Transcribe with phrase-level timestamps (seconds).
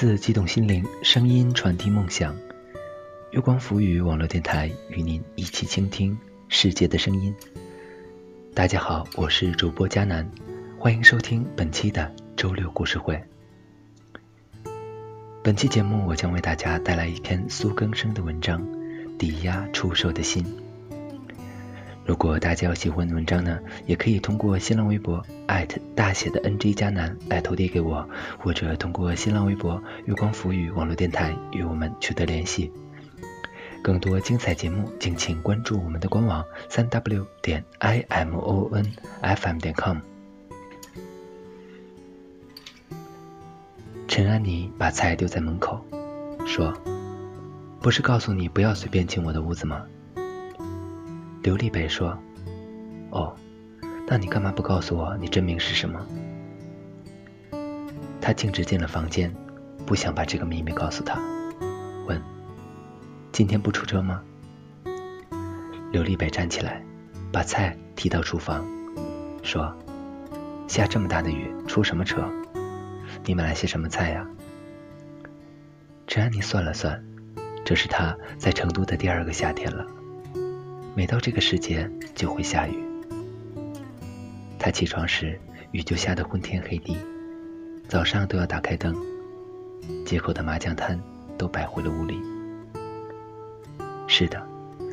[0.00, 2.32] 文字激动心灵，声音传递梦想。
[3.32, 6.16] 月光浮语网络电台与您一起倾听
[6.48, 7.34] 世界的声音。
[8.54, 10.30] 大家好，我是主播佳楠，
[10.78, 13.20] 欢迎收听本期的周六故事会。
[15.42, 18.62] 本期节目，我将为大家带来一篇苏更生的文章
[19.16, 20.44] 《抵押出售的心》。
[22.08, 28.08] 如果大家有喜欢的文章呢，也可以通过新浪微博艾特大写的 NG 加南来投递给我，
[28.38, 32.72] 或者通过新浪微博月光浮语网络电台与我们取得联系。
[33.82, 39.98] 更多精彩节目，敬请关注我们的官网三 w 点 i m o n f m 点 com。
[44.08, 45.84] 陈安妮把菜丢在门口，
[46.46, 46.72] 说
[47.82, 49.84] ：“不是告诉你不要随便进我的屋子吗？”
[51.42, 52.18] 刘立北说
[53.10, 53.34] ：“哦，
[54.06, 56.04] 那你干嘛不告诉我你真名是什么？”
[58.20, 59.34] 他径直进了房间，
[59.86, 61.18] 不想把这个秘密告诉他，
[62.06, 62.20] 问
[63.32, 64.22] ：“今天不出车吗？”
[65.90, 66.84] 刘立北站起来，
[67.32, 68.66] 把菜提到厨房，
[69.42, 69.74] 说
[70.68, 72.28] ：“下这么大的雨，出什么车？
[73.24, 74.26] 你买了些什么菜呀？”
[76.06, 77.02] 陈安妮算了算，
[77.64, 79.86] 这是他在成都的第二个夏天了。
[80.98, 82.74] 每到这个时节就会下雨。
[84.58, 85.38] 他起床时
[85.70, 86.96] 雨就下得昏天黑地，
[87.86, 88.96] 早上都要打开灯。
[90.04, 91.00] 街口的麻将摊
[91.38, 92.18] 都摆回了屋里。
[94.08, 94.44] 是的，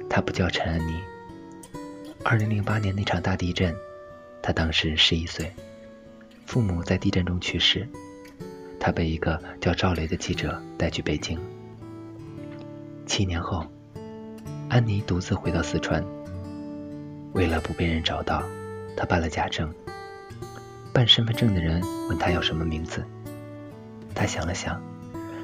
[0.07, 0.93] 他不叫陈安妮。
[2.23, 3.75] 二零零八年那场大地震，
[4.43, 5.51] 他当时十一岁，
[6.45, 7.89] 父母在地震中去世，
[8.79, 11.39] 他被一个叫赵雷的记者带去北京。
[13.07, 13.65] 七年后。
[14.75, 16.03] 安妮独自回到四川，
[17.31, 18.43] 为了不被人找到，
[18.97, 19.73] 她办了假证。
[20.91, 23.01] 办身份证的人问她要什么名字，
[24.13, 24.83] 她想了想，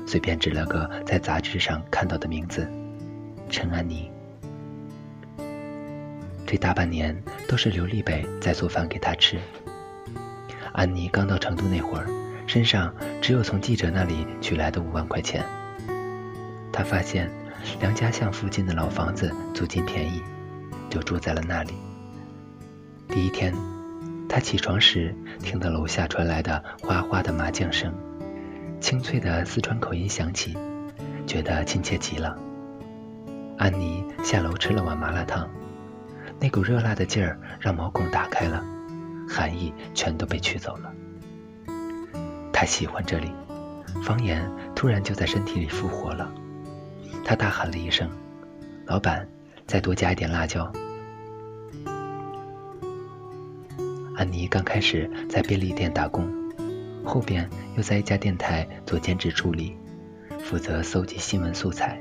[0.06, 2.70] 随便指了个在杂志上看到的名字：
[3.50, 4.12] 陈安妮。
[6.46, 9.40] 这大半年都是刘立北在做饭给她吃。
[10.74, 12.06] 安妮刚到成都那会儿，
[12.48, 15.46] 身上只有从记者那里取来的五万块钱。
[16.74, 17.32] 她发现。
[17.80, 20.22] 梁家巷附近的老房子租金便宜，
[20.90, 21.74] 就住在了那里。
[23.08, 23.54] 第一天，
[24.30, 27.94] 他起床时听到楼下传来的哗哗的麻将声，
[28.80, 30.58] 清脆的四川口音响起，
[31.28, 32.38] 觉得亲切极了。
[33.58, 35.50] 安妮下楼吃了碗麻辣烫，
[36.40, 38.64] 那股热辣的劲儿让毛孔打开了，
[39.30, 40.92] 寒意全都被驱走了。
[42.54, 43.32] 他喜欢这里，
[44.04, 46.32] 方言突然就在身体里复活了。
[47.24, 48.10] 他大喊了一声
[48.86, 49.28] ：“老板，
[49.66, 50.72] 再多加一点辣椒。”
[54.18, 56.30] 安妮刚开始在便利店打工，
[57.04, 59.76] 后边又在一家电台做兼职助理，
[60.40, 62.00] 负责搜集新闻素材。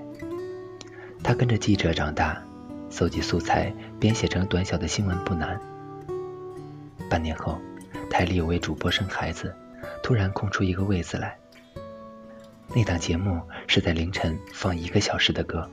[1.22, 2.42] 他跟着记者长大，
[2.90, 5.58] 搜集素材编写成短小的新闻不难。
[7.08, 7.58] 半年后，
[8.10, 9.54] 台里有位主播生孩子，
[10.02, 11.39] 突然空出一个位子来。
[12.74, 15.68] 那档节目是在凌晨放一个小时的歌。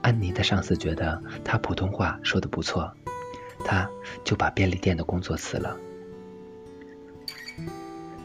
[0.00, 2.90] 安妮的上司觉得她普通话说的不错，
[3.64, 3.88] 他
[4.24, 5.76] 就把便利店的工作辞了。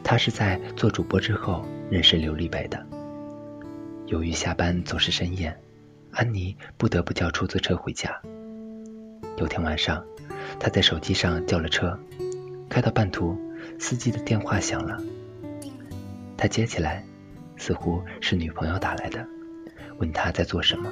[0.03, 2.85] 他是在做主播之后认识刘立北的。
[4.05, 5.57] 由于下班总是深夜，
[6.11, 8.21] 安妮不得不叫出租车回家。
[9.37, 10.05] 有天晚上，
[10.59, 11.97] 他在手机上叫了车，
[12.69, 13.37] 开到半途，
[13.79, 15.01] 司机的电话响了。
[16.41, 17.05] 他接起来，
[17.55, 19.23] 似乎是女朋友打来的，
[19.99, 20.91] 问他在做什么。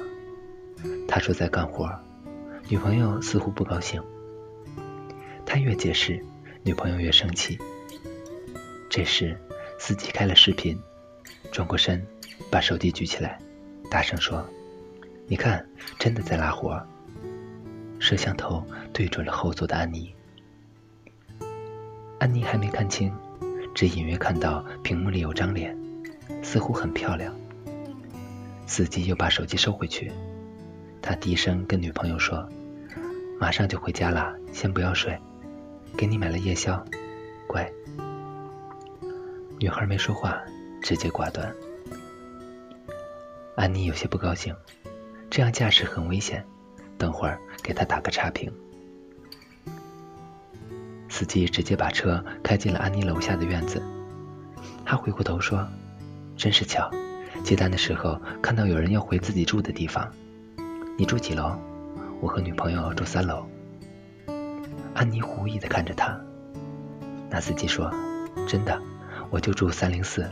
[1.08, 1.90] 他说在干活，
[2.68, 4.00] 女朋友似乎不高兴。
[5.44, 6.24] 他越解释，
[6.62, 7.58] 女朋友越生气。
[8.88, 9.36] 这时，
[9.76, 10.80] 司机开了视频，
[11.50, 12.00] 转过身，
[12.48, 13.36] 把手机举起来，
[13.90, 14.48] 大声说
[15.26, 15.68] ：“你看，
[15.98, 16.80] 真的在拉活。”
[17.98, 20.14] 摄像头对准了后座的安妮。
[22.20, 23.12] 安妮还没看清。
[23.80, 25.74] 只隐约看到屏幕里有张脸，
[26.42, 27.34] 似乎很漂亮。
[28.66, 30.12] 司机又把手机收回去，
[31.00, 32.46] 他低声跟女朋友说
[33.40, 35.18] ：“马上就回家了，先不要睡，
[35.96, 36.84] 给你买了夜宵，
[37.46, 37.66] 乖。”
[39.58, 40.38] 女孩没说话，
[40.82, 41.50] 直接挂断。
[43.56, 44.54] 安妮有些不高兴，
[45.30, 46.44] 这样驾驶很危险，
[46.98, 48.52] 等会儿给他打个差评。
[51.10, 53.82] 司机直接把车开进了安妮楼下的院子。
[54.86, 55.68] 他回过头说
[56.38, 56.90] ：“真是巧，
[57.44, 60.08] 接单的时候看到有人要回自己住的地方。
[60.96, 61.58] 你住几楼？
[62.20, 63.44] 我和女朋友住三楼。”
[64.94, 66.18] 安妮狐疑地看着他。
[67.28, 67.92] 那司机说
[68.46, 68.80] ：“真的，
[69.30, 70.30] 我就住三零四。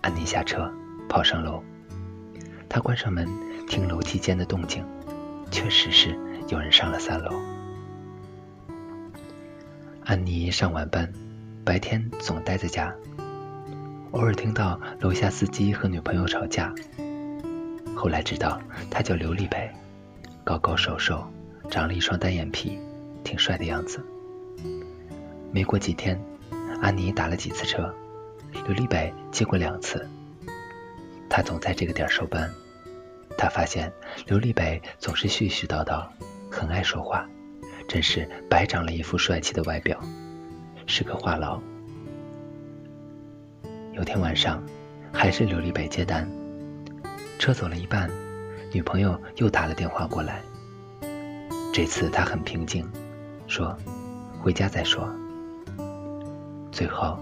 [0.00, 0.70] 安妮下车，
[1.08, 1.62] 跑上楼。
[2.68, 3.28] 她关上门，
[3.66, 4.84] 听楼梯间的动静，
[5.50, 6.16] 确实是
[6.48, 7.30] 有人上了三楼。
[10.10, 11.08] 安妮上晚班，
[11.64, 12.92] 白天总待在家，
[14.10, 16.74] 偶尔听到楼下司机和女朋友吵架。
[17.94, 18.60] 后来知道
[18.90, 19.70] 他叫刘立北，
[20.42, 21.24] 高高瘦瘦，
[21.70, 22.76] 长了一双单眼皮，
[23.22, 24.04] 挺帅的样子。
[25.52, 26.20] 没过几天，
[26.82, 27.94] 安妮打了几次车，
[28.64, 30.04] 刘立北接过两次。
[31.28, 32.50] 他总在这个点儿收班。
[33.38, 33.92] 他发现
[34.26, 36.04] 刘立北总是絮絮叨叨，
[36.50, 37.24] 很爱说话，
[37.90, 39.98] 真是白长了一副帅气的外表，
[40.86, 41.60] 是个话痨。
[43.94, 44.62] 有天晚上，
[45.12, 46.30] 还是刘丽北接单，
[47.36, 48.08] 车走了一半，
[48.72, 50.40] 女朋友又打了电话过来。
[51.72, 52.88] 这次他很平静，
[53.48, 53.76] 说
[54.40, 55.12] ：“回家再说。”
[56.70, 57.18] 最后，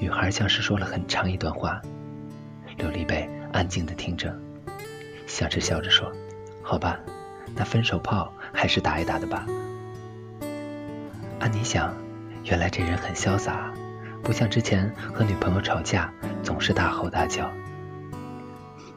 [0.00, 1.80] 女孩像是说了很长一段话，
[2.76, 4.36] 刘丽北安静的听着。
[5.28, 6.10] 像是笑着说
[6.60, 6.98] ：“好吧，
[7.54, 9.46] 那分手炮还是打一打的吧。”
[11.40, 11.94] 安妮想，
[12.44, 13.72] 原来这人很潇洒，
[14.24, 16.12] 不像之前和女朋友吵架
[16.42, 17.48] 总是大吼大叫。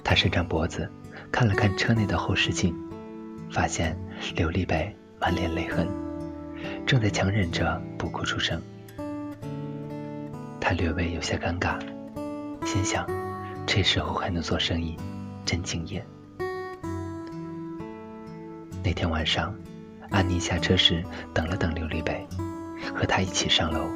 [0.03, 0.89] 他伸长脖子
[1.31, 2.75] 看了看车内的后视镜，
[3.51, 3.95] 发现
[4.35, 5.88] 刘立北满脸泪痕，
[6.85, 8.59] 正在强忍着不哭出声。
[10.59, 11.79] 他略微有些尴尬，
[12.65, 13.05] 心想：
[13.67, 14.97] 这时候还能做生意，
[15.45, 16.03] 真敬业。
[18.83, 19.53] 那天晚上，
[20.12, 21.04] 安妮下车时
[21.34, 22.28] 等了等刘立北，
[22.94, 23.90] 和他一起上楼。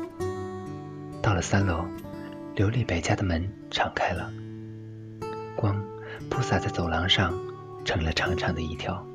[1.21, 1.85] 到了三楼，
[2.55, 4.31] 刘立北家的门敞开了，
[5.55, 5.79] 光
[6.29, 7.33] 铺洒在走廊上，
[7.83, 9.05] 成了长长的一条。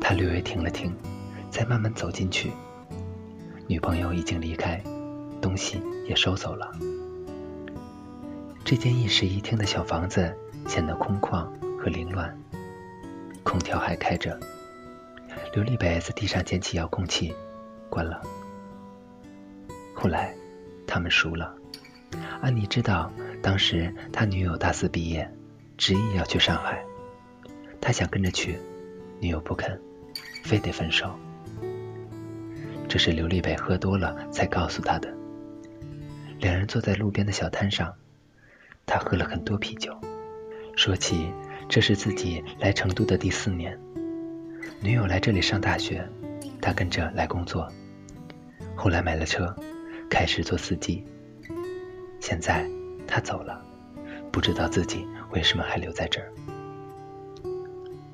[0.00, 0.96] 他略微停了停，
[1.50, 2.50] 再慢慢走进去。
[3.68, 4.82] 女朋友已经离开，
[5.40, 6.72] 东西也收走了。
[8.64, 10.34] 这间一室一厅的小房子
[10.66, 11.46] 显得空旷
[11.78, 12.36] 和凌乱。
[13.42, 14.38] 空调还开着，
[15.52, 17.34] 刘立北在地上捡起遥控器，
[17.88, 18.22] 关了。
[19.92, 20.32] 后来，
[20.86, 21.52] 他们熟了。
[22.40, 23.10] 安妮知道，
[23.42, 25.28] 当时他女友大四毕业，
[25.76, 26.84] 执意要去上海，
[27.80, 28.58] 他想跟着去，
[29.18, 29.80] 女友不肯，
[30.44, 31.18] 非得分手。
[32.88, 35.12] 这是刘立北喝多了才告诉他的。
[36.38, 37.92] 两人坐在路边的小摊上，
[38.86, 39.92] 他喝了很多啤酒，
[40.76, 41.32] 说起。
[41.68, 43.78] 这是自己来成都的第四年，
[44.82, 46.08] 女友来这里上大学，
[46.58, 47.70] 他跟着来工作，
[48.74, 49.54] 后来买了车，
[50.08, 51.04] 开始做司机。
[52.18, 52.66] 现在
[53.06, 53.62] 他走了，
[54.32, 56.32] 不知道自己为什么还留在这儿。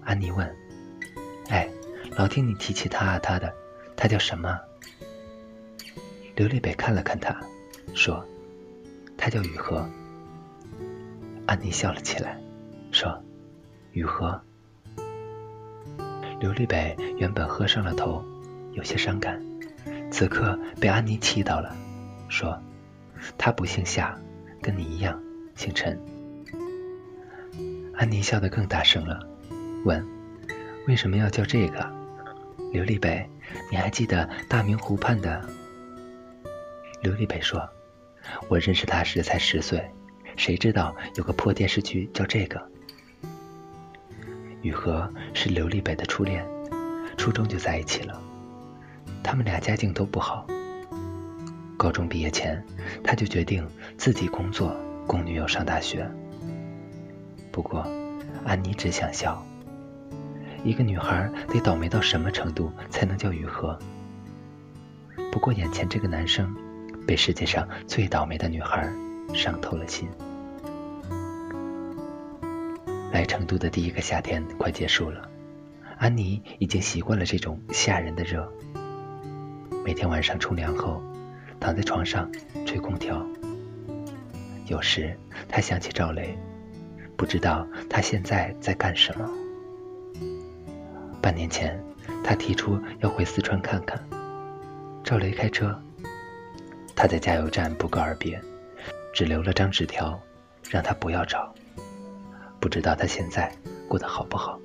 [0.03, 0.57] 安妮问
[1.51, 1.69] ：“哎，
[2.17, 3.55] 老听你提起他啊他的，
[3.97, 4.59] 他叫什么？”
[6.35, 7.41] 刘立北看了看他，
[7.95, 8.27] 说
[9.17, 9.89] ：“他叫雨禾。”
[11.47, 12.37] 安妮笑了起来，
[12.91, 13.23] 说。
[13.93, 14.39] 雨禾，
[16.39, 18.23] 刘立北原本喝上了头，
[18.73, 19.43] 有些伤感，
[20.11, 21.75] 此刻被安妮气到了，
[22.29, 22.61] 说
[23.39, 24.19] ：“他不姓夏，
[24.61, 25.19] 跟你一样
[25.55, 25.99] 姓陈。”
[27.97, 29.27] 安妮笑得更大声了，
[29.85, 30.07] 问
[30.87, 31.91] ：“为什么要叫这个？”
[32.71, 33.27] 刘立北，
[33.71, 35.49] 你还记得大明湖畔的？
[37.01, 37.67] 刘立北说
[38.49, 39.83] ：“我认识他时才十岁，
[40.37, 42.71] 谁知道有个破电视剧叫这个。”
[44.63, 46.47] 雨禾是刘立北的初恋，
[47.17, 48.21] 初中就在一起了。
[49.23, 50.47] 他们俩家境都不好。
[51.77, 52.65] 高中毕业前，
[53.05, 54.75] 他就决定自己工作，
[55.07, 56.11] 供女友上大学。
[57.53, 57.87] 不过，
[58.45, 59.45] 安妮只想笑。
[60.65, 63.79] 一个女孩得倒霉到什么程度才能叫雨禾？
[65.31, 66.53] 不过，眼前这个男生，
[67.07, 68.91] 被世界上最倒霉的女孩
[69.35, 70.09] 伤透了心。
[73.17, 75.27] 来成都的第一个夏天快结束了，
[75.97, 78.47] 安妮已经习惯了这种吓人的热。
[79.83, 81.03] 每天晚上冲凉后，
[81.59, 82.31] 躺在床上
[82.67, 83.27] 吹空调。
[84.67, 85.19] 有时
[85.49, 86.39] 她想起赵雷，
[87.17, 89.27] 不知道他现在在干什么。
[91.23, 91.83] 半年前，
[92.23, 93.99] 他提出要回四川看看，
[95.03, 95.75] 赵雷开车，
[96.95, 98.39] 他在加油站不告而别，
[99.15, 100.21] 只留了张纸条，
[100.69, 101.55] 让他不要找。
[102.67, 103.49] 不知道他现在
[103.89, 104.59] 过得好不好。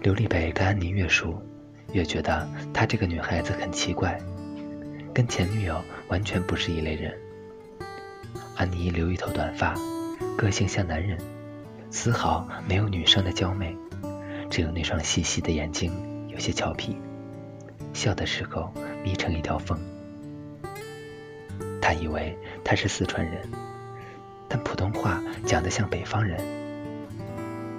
[0.00, 1.42] 刘立北跟安妮越熟，
[1.92, 4.16] 越觉得她这个女孩子很奇怪，
[5.12, 7.12] 跟前女友完全不是一类人。
[8.54, 9.74] 安妮留一头短发，
[10.38, 11.18] 个性像男人，
[11.90, 13.76] 丝毫没有女生的娇媚，
[14.48, 15.92] 只有那双细细的眼睛
[16.28, 16.96] 有些俏皮，
[17.92, 18.72] 笑的时候
[19.02, 19.76] 眯成一条缝。
[21.82, 23.42] 他以为他是四川人，
[24.54, 26.38] 但普通话讲得像北方人。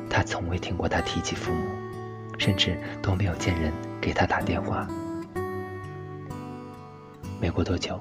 [0.10, 1.70] 他从未听过他提起父母，
[2.38, 4.86] 甚至都没有见人给他打电话。
[7.40, 7.98] 没过多久，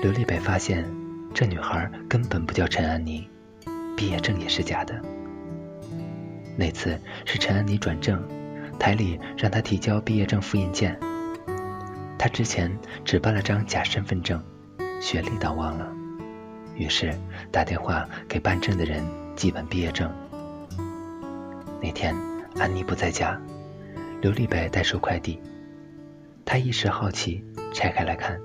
[0.00, 0.90] 刘立北发现
[1.34, 3.28] 这女孩根本不叫陈安妮，
[3.94, 4.98] 毕业证也是假的。
[6.56, 8.26] 那次是陈安妮转正，
[8.78, 10.98] 台里让她提交毕业证复印件，
[12.18, 14.42] 她之前只办了张假身份证，
[15.02, 15.86] 学历倒忘了，
[16.76, 17.12] 于是
[17.50, 19.04] 打电话给办证的人
[19.36, 20.10] 寄本毕业证。
[21.82, 22.14] 那天
[22.56, 23.40] 安妮不在家，
[24.20, 25.40] 刘立北代收快递，
[26.44, 28.40] 他一时好奇拆开来看。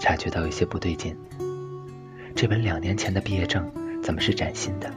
[0.00, 1.16] 察觉到有些不对劲，
[2.34, 3.68] 这本两年前的毕业证
[4.00, 4.88] 怎么是崭新的？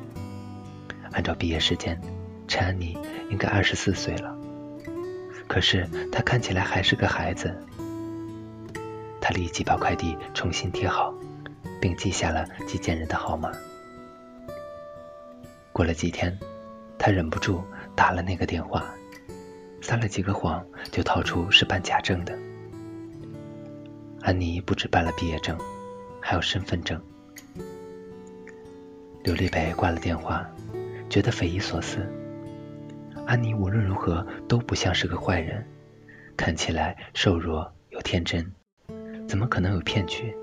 [1.12, 2.00] 按照毕业时间，
[2.48, 2.96] 陈安妮
[3.31, 4.38] 应该二十四岁了，
[5.48, 7.51] 可是她看起来还是个孩子。
[9.20, 11.13] 他立即把快递重新贴好，
[11.81, 13.51] 并记下了寄件人的号码。
[15.73, 16.38] 过了几天，
[16.97, 17.63] 他忍不住
[17.95, 18.85] 打了那个电话，
[19.81, 22.38] 撒了几个谎，就套出是办假证的。
[24.21, 25.57] 安妮不止办了毕业证，
[26.21, 27.01] 还有身份证。
[29.23, 30.45] 刘立北挂了电话，
[31.09, 32.07] 觉得匪夷所思。
[33.25, 35.65] 安妮无论如何都不像是个坏人，
[36.35, 38.51] 看起来瘦弱又天真，
[39.27, 40.35] 怎么可能有骗局？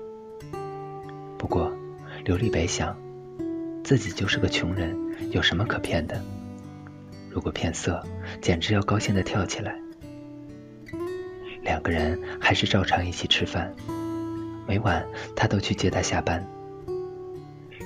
[1.39, 1.73] 不过，
[2.25, 2.95] 刘立北想，
[3.81, 4.93] 自己就是个穷人，
[5.31, 6.21] 有什么可骗的？
[7.31, 8.05] 如果骗色，
[8.41, 9.73] 简直要高兴的跳起来。
[11.63, 13.73] 两个人还是照常一起吃饭，
[14.67, 16.45] 每晚他都去接她下班。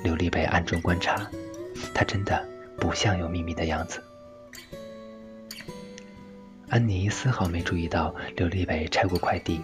[0.03, 1.29] 刘立北暗中观察，
[1.93, 2.43] 他真的
[2.77, 4.03] 不像有秘密的样子。
[6.69, 9.61] 安妮丝毫没注意到刘立北拆过快递，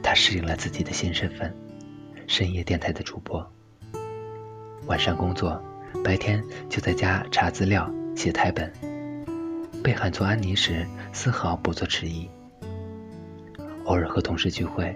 [0.00, 1.52] 他适应了自己的新身份——
[2.28, 3.44] 深夜电台的主播。
[4.86, 5.60] 晚上工作，
[6.04, 8.70] 白天就在家查资料、写台本。
[9.82, 12.30] 被喊做安妮时，丝毫不做迟疑。
[13.86, 14.94] 偶尔和同事聚会，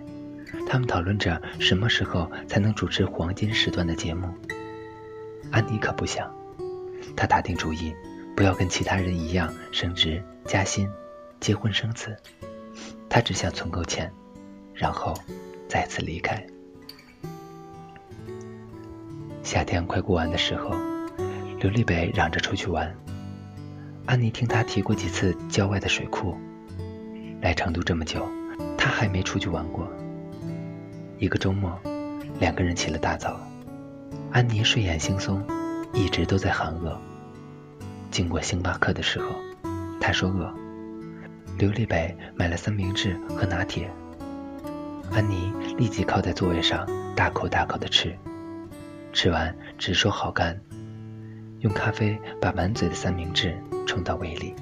[0.69, 4.29] 他们讨论着什么时候才能主持黄金时段的节目。
[5.51, 6.31] 安妮可不想，
[7.17, 7.95] 她打定主意
[8.37, 10.87] 不要跟其他人一样升职加薪、
[11.41, 12.15] 结婚生子。
[13.09, 14.13] 她只想存够钱，
[14.75, 15.15] 然后
[15.67, 16.47] 再次离开。
[19.43, 20.71] 夏天快过完的时候，
[21.59, 22.95] 刘立北嚷着出去玩。
[24.07, 26.37] 安妮听他提过几次郊外的水库，
[27.41, 28.27] 来成都这么久。
[28.79, 29.89] 他还没出去玩过。
[31.19, 31.79] 一个周末，
[32.39, 33.41] 两个人起了大早。
[34.31, 35.41] 安妮睡眼惺忪，
[35.93, 36.97] 一直都在喊饿。
[38.11, 39.27] 经过星巴克的时候，
[40.01, 40.53] 他说饿。
[41.59, 43.91] 刘立北买了三明治和拿铁。
[45.13, 48.17] 安妮立即靠在座位上，大口大口的吃。
[49.13, 50.59] 吃完直说好干，
[51.61, 54.55] 用咖啡把满嘴的三明治冲到胃里。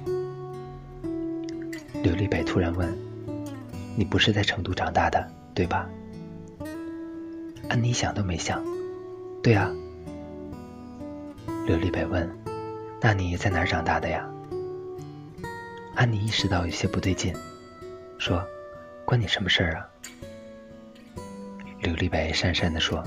[2.03, 3.11] 刘立北突然问。
[3.93, 5.85] 你不是在成都长大的，对吧？
[7.67, 8.63] 安妮想都没想，
[9.43, 9.69] 对啊。
[11.67, 12.27] 刘立北问
[13.03, 14.25] ：“那你在哪儿长大的呀？”
[15.93, 17.35] 安妮意识到有些不对劲，
[18.17, 18.41] 说
[19.03, 19.85] ：“关你什么事儿啊？”
[21.83, 23.03] 刘立北讪讪地说：“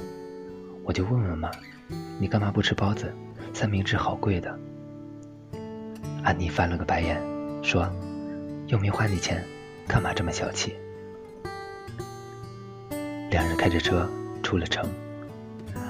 [0.85, 1.51] 我就问问嘛，
[2.21, 3.13] 你干嘛不吃包子？
[3.53, 4.57] 三明治好贵的。”
[6.23, 7.21] 安妮翻了个白眼，
[7.63, 7.91] 说
[8.69, 9.43] ：“又没花你钱。”
[9.87, 10.75] 干嘛这么小气？
[13.31, 14.09] 两人开着车
[14.43, 14.89] 出了城，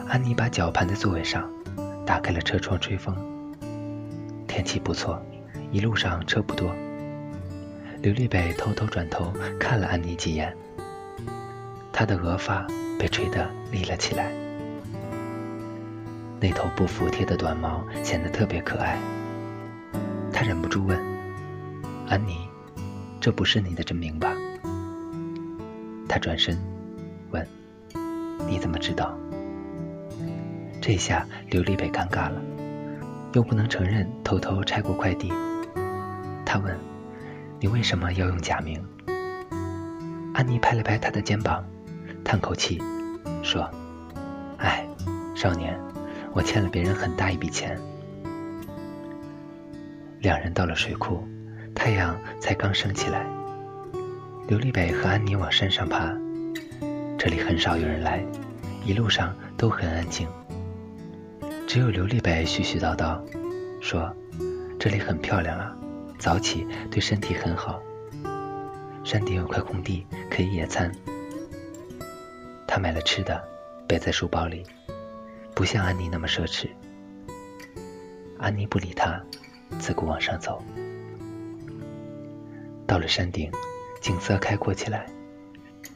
[0.08, 1.48] 安妮把脚盘在座位上，
[2.04, 3.14] 打开了车窗吹风。
[4.48, 5.24] 天气不错，
[5.70, 6.74] 一路上车不多。
[8.02, 10.52] 刘立北偷偷转头看了安妮几眼，
[11.92, 12.66] 她的额发
[12.98, 14.32] 被吹得立了起来，
[16.40, 18.98] 那头不服帖的短毛显得特别可爱。
[20.32, 20.98] 他忍不住问
[22.08, 22.38] ：“安妮。”
[23.20, 24.34] 这不是你的真名吧？
[26.06, 26.58] 他转身
[27.30, 27.46] 问
[28.46, 29.16] ：“你怎么知道？”
[30.82, 32.38] 这下刘立北尴尬了，
[33.32, 35.32] 又不能承认偷偷拆过快递。
[36.44, 36.78] 他问
[37.58, 38.84] ：“你为什么要用假名？”
[40.34, 41.64] 安妮拍了拍他的肩膀，
[42.22, 42.78] 叹口气
[43.42, 43.70] 说
[44.58, 44.86] ：“哎，
[45.34, 45.80] 少年，
[46.34, 47.80] 我欠了别人很大一笔钱。”
[50.20, 51.26] 两人到了水库。
[51.74, 53.26] 太阳才刚升起来，
[54.46, 56.16] 刘立北和安妮往山上爬。
[57.18, 58.24] 这里很少有人来，
[58.86, 60.26] 一路上都很安静。
[61.66, 63.20] 只有刘立北絮絮叨叨
[63.82, 64.14] 说
[64.78, 65.76] ：“这里很漂亮啊，
[66.16, 67.82] 早起对身体很好。
[69.02, 70.90] 山顶有块空地可以野餐。”
[72.68, 73.42] 他买了吃的，
[73.86, 74.64] 背在书包里，
[75.54, 76.68] 不像安妮那么奢侈。
[78.38, 79.22] 安妮不理他，
[79.78, 80.62] 自顾往上走。
[82.86, 83.50] 到了山顶，
[84.00, 85.06] 景色开阔起来，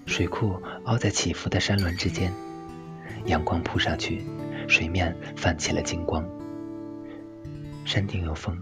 [0.06, 2.32] 水库凹在起伏的山峦之间，
[3.26, 4.24] 阳光扑上去，
[4.68, 6.24] 水面泛起了金光。
[7.84, 8.56] 山顶有风，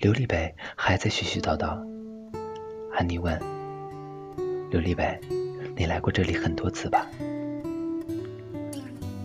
[0.00, 1.78] 刘立北还在絮絮叨叨。
[2.92, 3.40] 安妮问
[4.70, 5.18] ：“刘立北，
[5.76, 7.06] 你来过这里很多次吧？”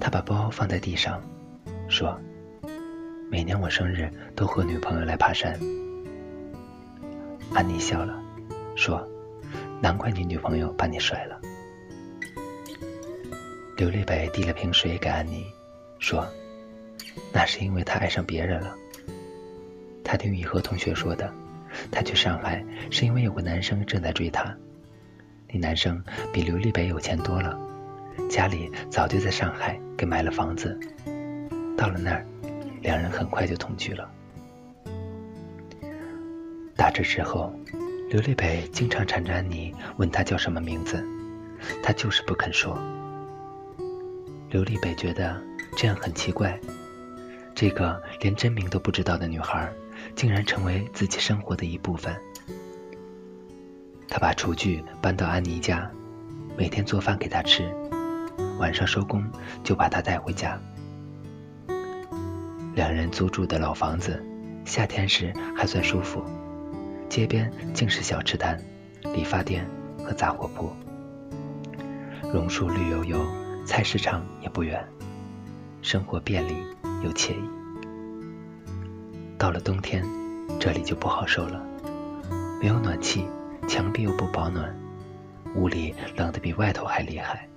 [0.10, 1.22] 把包放在地上，
[1.88, 2.20] 说
[3.30, 5.58] ：“每年我生日都和女朋友来爬山。”
[7.54, 8.22] 安妮笑了，
[8.76, 9.08] 说
[9.82, 11.40] ：“难怪你女朋友把你甩了。”
[13.78, 15.46] 刘立北递了瓶水给安妮，
[16.00, 16.28] 说
[17.32, 18.76] ：“那是因为他爱上别人了。
[20.04, 21.32] 他听雨禾同学说的，
[21.92, 24.56] 他去上海是因为有个男生正在追她。
[25.48, 27.58] 那男生比刘立北有钱多了，
[28.30, 30.80] 家里早就在上海给买了房子。
[31.78, 32.26] 到了那儿，
[32.82, 34.10] 两人很快就同居了。”
[36.76, 37.54] 打这之后，
[38.10, 41.04] 刘立北经常缠着安妮问她叫什么名字，
[41.84, 42.78] 她就是不肯说。
[44.50, 45.40] 刘立北觉得
[45.76, 46.60] 这样很奇怪，
[47.54, 49.72] 这个连真名都不知道的女孩，
[50.16, 52.16] 竟然成为自己生活的一部分。
[54.08, 55.92] 他把厨具搬到安妮家，
[56.58, 57.70] 每天做饭给她吃，
[58.60, 59.24] 晚上收工
[59.64, 60.60] 就把他带回家。
[62.76, 64.24] 两人租住的老房子，
[64.66, 66.24] 夏天时还算舒服。
[67.10, 68.62] 街边尽是小吃摊、
[69.16, 69.66] 理发店
[70.06, 70.72] 和杂货铺，
[72.32, 73.26] 榕树绿油油，
[73.66, 74.88] 菜市场也不远，
[75.82, 76.54] 生活便利
[77.04, 77.50] 又惬意。
[79.40, 80.06] 到了冬天，
[80.60, 81.66] 这里就不好受了，
[82.62, 83.26] 没有暖气，
[83.68, 84.78] 墙壁又不保暖，
[85.56, 87.49] 屋里冷得比外头还厉害。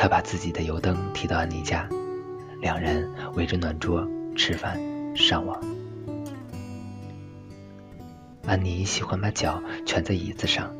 [0.00, 1.88] 他把自己的油灯提到安妮家，
[2.60, 4.78] 两人围着暖桌吃饭、
[5.16, 5.60] 上网。
[8.46, 10.72] 安妮喜欢把脚蜷在椅子上，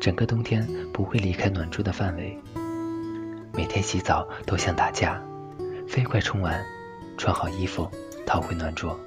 [0.00, 2.36] 整个冬天不会离开暖桌的范围。
[3.54, 5.22] 每天洗澡都像打架，
[5.86, 6.60] 飞快冲完，
[7.16, 7.88] 穿好衣服
[8.26, 8.98] 逃回暖桌。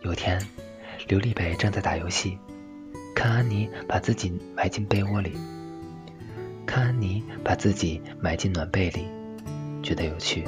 [0.00, 0.44] 有天，
[1.06, 2.36] 刘立北正在打游戏，
[3.14, 5.38] 看安妮把自己埋进被窝里，
[6.66, 9.06] 看安妮把自己埋进暖被里，
[9.82, 10.44] 觉得有趣。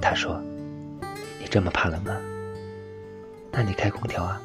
[0.00, 0.40] 他说
[1.40, 2.16] ：“你这么怕冷吗？
[3.52, 4.40] 那你开空调啊。”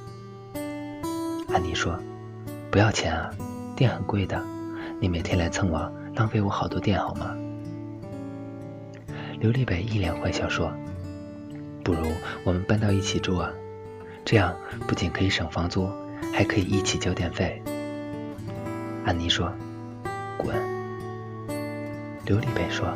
[1.54, 1.98] 安妮说
[2.72, 3.30] ：“不要钱啊，
[3.76, 4.42] 电很贵的。
[5.00, 7.36] 你每天来蹭我，浪费我好多电，好吗？”
[9.40, 10.72] 刘立北一脸坏笑说
[11.84, 12.08] ：“不如
[12.44, 13.52] 我们搬到一起住啊，
[14.24, 14.56] 这样
[14.88, 15.90] 不仅可以省房租，
[16.34, 17.62] 还可以一起交电费。”
[19.06, 19.52] 安妮说
[20.38, 20.56] ：“滚！”
[22.26, 22.88] 刘立北说：“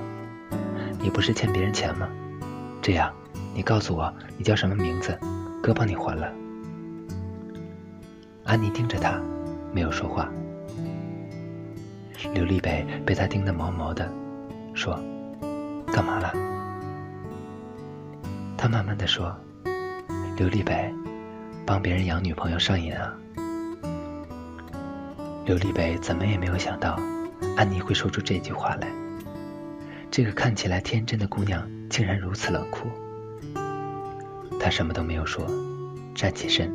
[1.00, 2.10] 你不是欠别人钱吗？
[2.82, 3.14] 这样，
[3.54, 5.16] 你告诉我你叫什么名字，
[5.62, 6.34] 哥帮你还了。”
[8.44, 9.22] 安妮盯着他，
[9.72, 10.28] 没有说话。
[12.34, 14.12] 刘立北被他盯得毛毛的，
[14.74, 15.00] 说
[15.94, 16.34] ：“干嘛了？”
[18.58, 19.36] 他慢慢的说
[20.38, 20.92] ：“刘立北，
[21.68, 23.14] 帮别人养女朋友上瘾啊。”
[25.46, 27.00] 刘立北怎么也没有想到，
[27.56, 28.88] 安妮会说出这句话来。
[30.12, 32.90] 这个看起来天真的姑娘，竟然如此冷酷。
[34.60, 35.46] 他什么都没有说，
[36.16, 36.72] 站起身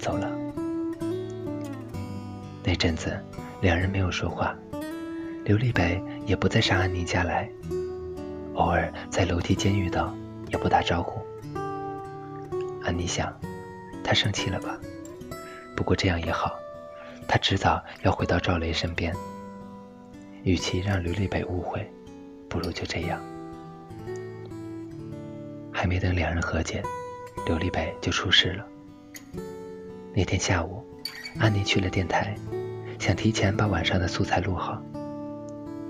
[0.00, 0.28] 走了。
[2.64, 3.16] 那阵子，
[3.60, 4.54] 两人没有说话，
[5.44, 7.48] 刘立北也不再上安妮家来，
[8.54, 10.12] 偶尔在楼梯间遇到，
[10.50, 11.22] 也不打招呼。
[12.82, 13.32] 安妮想，
[14.02, 14.76] 他生气了吧？
[15.76, 16.58] 不过这样也好，
[17.28, 19.14] 他迟早要回到赵雷身边。
[20.42, 21.88] 与其让刘立北误会，
[22.52, 23.18] 不如就这样。
[25.72, 26.82] 还没等两人和解，
[27.46, 28.66] 刘立北就出事了。
[30.14, 30.86] 那天下午。
[31.38, 32.34] 安妮去了电台，
[32.98, 34.82] 想提前把晚上的素材录好。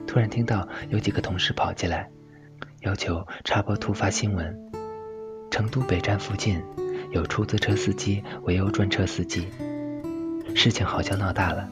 [0.07, 2.09] 突然听到有几个同事跑进来，
[2.83, 4.57] 要求插播突发新闻：
[5.51, 6.62] 成都北站附近
[7.11, 9.48] 有出租车司机围殴专车司机，
[10.55, 11.68] 事情好像闹大了，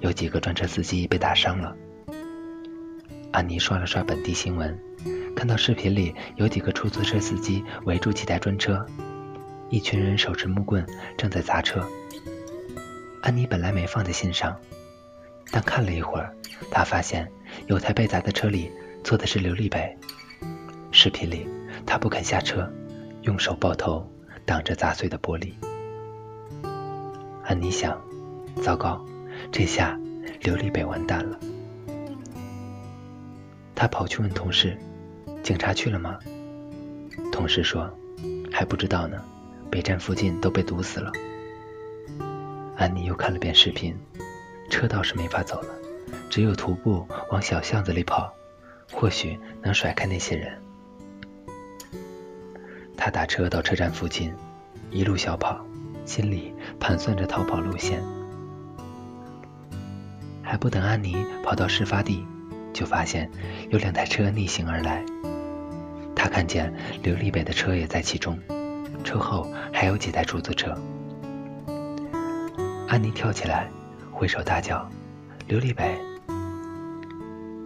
[0.00, 1.76] 有几个专车司机被打伤了。
[3.32, 4.78] 安妮刷了刷本地新闻，
[5.34, 8.84] 看到视频里有几个出租车司机围住几台专车，
[9.70, 11.82] 一群人手持木棍正在砸车。
[13.22, 14.54] 安妮本来没放在心上，
[15.50, 16.34] 但看了一会儿，
[16.70, 17.26] 她发现
[17.68, 18.70] 有台被砸的车里
[19.02, 19.96] 坐的是刘立北。
[20.90, 21.48] 视频里，
[21.86, 22.70] 他不肯下车，
[23.22, 24.06] 用手抱头
[24.44, 25.54] 挡着砸碎的玻璃。
[27.44, 27.98] 安妮想：
[28.62, 29.02] 糟糕，
[29.50, 29.98] 这下
[30.42, 31.40] 刘立北完蛋了。
[33.82, 34.78] 他跑去问同事
[35.42, 36.16] ：“警察去了吗？”
[37.32, 37.92] 同事说
[38.52, 39.20] ：“还不知道呢，
[39.72, 41.10] 北站附近都被堵死了。”
[42.78, 43.98] 安妮又看了遍视频，
[44.70, 45.74] 车道是没法走了，
[46.30, 48.32] 只有徒步往小巷子里跑，
[48.92, 50.56] 或许能甩开那些人。
[52.96, 54.32] 他打车到车站附近，
[54.92, 55.60] 一路小跑，
[56.04, 58.00] 心里盘算着逃跑路线。
[60.40, 62.24] 还不等安妮跑到事发地，
[62.72, 63.30] 就发现
[63.70, 65.04] 有两台车逆行而来。
[66.14, 68.38] 他看见刘立北的车也在其中，
[69.02, 70.76] 车后还有几台出租车。
[72.88, 73.68] 安妮跳起来，
[74.12, 74.88] 挥手大叫
[75.48, 75.98] ：“刘立北！”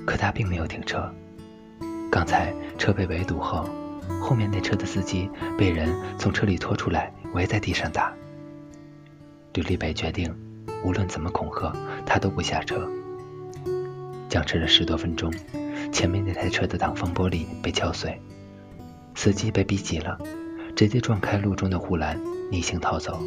[0.07, 1.13] 可他并没有停车。
[2.11, 3.69] 刚才车被围堵后，
[4.23, 8.13] 后面那车的司机被人从车里拖出来，围在地上打。
[9.53, 10.35] 刘立北决定，
[10.85, 11.75] 无论怎么恐吓，
[12.07, 12.89] 他都不下车。
[14.29, 15.33] 僵持了十多分钟，
[15.93, 18.21] 前面那台车的挡风玻璃被敲碎，
[19.15, 20.19] 司机被逼急了，
[20.75, 23.21] 直接撞开路中的护栏，逆行逃走。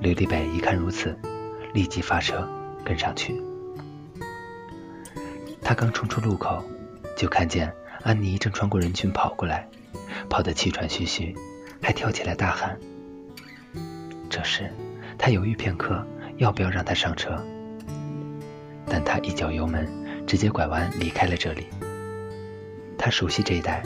[0.00, 1.16] 刘立北一看如此，
[1.72, 2.48] 立即发车
[2.84, 3.40] 跟上去。
[5.62, 6.62] 他刚冲出路口，
[7.16, 9.68] 就看见安妮正穿过人群跑过来，
[10.28, 11.34] 跑得气喘吁吁，
[11.80, 12.78] 还跳起来大喊。
[14.28, 14.70] 这时，
[15.16, 16.04] 他犹豫片刻，
[16.38, 17.42] 要不要让她上车？
[18.94, 19.88] 但他一脚油门，
[20.24, 21.66] 直接拐弯离开了这里。
[22.96, 23.82] 他熟悉这一带，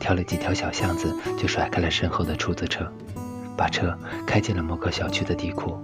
[0.00, 2.84] 跳了几条小巷子，就甩开了身后的出租车。
[3.56, 5.78] 把车开进了某个小区的地库。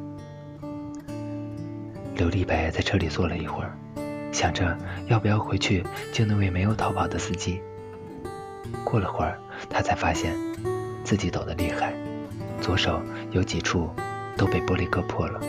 [2.16, 3.78] 刘立白在车里坐了一会儿，
[4.32, 4.76] 想着
[5.06, 7.62] 要不要回去救那位没有逃跑的司机。
[8.82, 9.38] 过了会儿，
[9.70, 10.34] 他才发现
[11.04, 11.94] 自己抖得厉害，
[12.60, 13.00] 左手
[13.30, 13.88] 有几处
[14.36, 15.40] 都被玻璃割破了。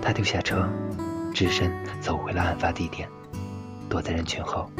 [0.00, 0.66] 他丢下车，
[1.36, 1.70] 只身
[2.00, 3.06] 走回了案发地点，
[3.90, 4.70] 躲在人群后。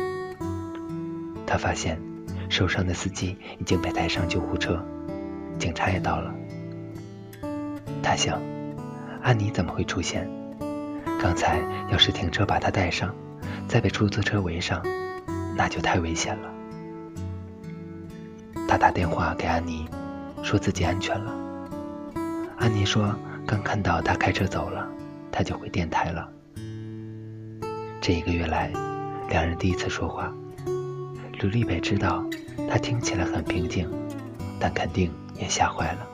[1.46, 2.00] 他发现
[2.48, 4.82] 受伤的司机已经被抬上救护车。
[5.58, 6.34] 警察也到了，
[8.02, 8.40] 他想，
[9.22, 10.26] 安妮怎么会出现？
[11.20, 13.14] 刚才要是停车把她带上，
[13.68, 14.82] 再被出租车围上，
[15.54, 16.50] 那就太危险了。
[18.66, 19.86] 他打电话给安妮，
[20.42, 21.34] 说自己安全了。
[22.56, 23.14] 安妮说
[23.46, 24.88] 刚看到他开车走了，
[25.30, 26.26] 他就回电台了。
[28.00, 28.72] 这一个月来，
[29.28, 30.32] 两人第一次说话。
[31.38, 32.24] 刘立北知道
[32.68, 33.90] 他听起来很平静，
[34.58, 35.12] 但肯定。
[35.38, 36.08] 也吓坏了。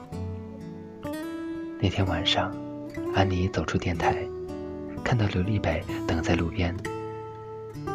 [1.81, 2.53] 那天晚上，
[3.15, 4.17] 安妮走出电台，
[5.05, 6.77] 看到刘立北等在路边，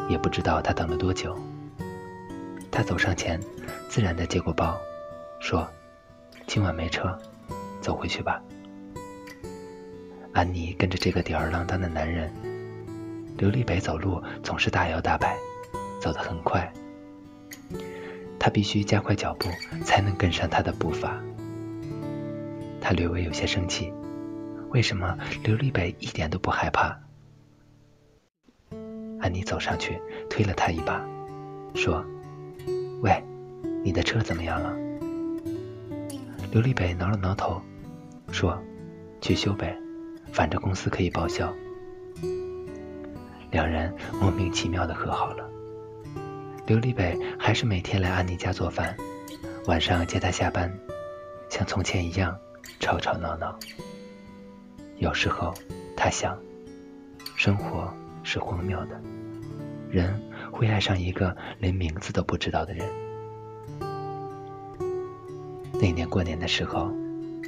[0.07, 1.37] 也不知道他等了多久。
[2.71, 3.37] 他走上前，
[3.89, 4.77] 自然的接过包，
[5.41, 5.67] 说
[6.47, 7.13] ：“今晚没车，
[7.81, 8.41] 走回去吧。”
[10.31, 12.31] 安妮跟着这个吊儿郎当的男人，
[13.37, 15.37] 刘立北走路总是大摇大摆，
[16.01, 16.71] 走得很快。
[18.39, 19.47] 他必须加快脚步，
[19.83, 21.21] 才能跟上他的步伐。
[22.81, 23.93] 他略微有些生气，
[24.69, 26.97] 为什么刘立北一点都不害怕？
[29.19, 31.05] 安妮走上去，推了他一把，
[31.75, 32.03] 说
[33.01, 33.23] ：“喂，
[33.83, 34.75] 你的车怎么样了？”
[36.51, 37.61] 刘立北挠了挠头，
[38.31, 38.57] 说
[39.21, 39.77] ：“去修呗，
[40.31, 41.53] 反正公司可以报销。”
[43.57, 43.91] 两人
[44.21, 45.49] 莫名其妙的和好了。
[46.67, 48.95] 刘立北还是每天来安妮家做饭，
[49.65, 50.71] 晚上接她下班，
[51.49, 52.37] 像从前一样
[52.79, 53.57] 吵吵闹闹。
[54.97, 55.51] 有时候
[55.95, 56.37] 他想，
[57.35, 57.91] 生活
[58.21, 59.01] 是荒谬的，
[59.89, 62.87] 人会爱上一个连名字都不知道的人。
[65.81, 66.91] 那年过年的时候，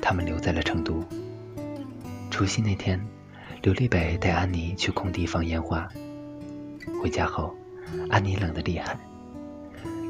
[0.01, 1.03] 他们留在了成都。
[2.31, 2.99] 除夕那天，
[3.61, 5.85] 刘立北带安妮去空地放烟花。
[7.01, 7.53] 回家后，
[8.09, 8.97] 安妮冷得厉害。